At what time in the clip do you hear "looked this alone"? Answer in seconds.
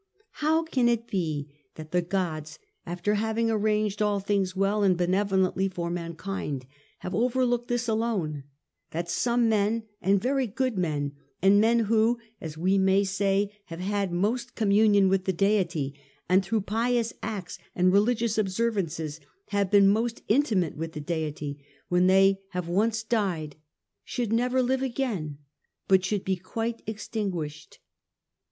7.45-8.43